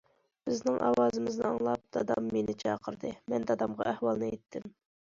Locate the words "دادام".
1.99-2.33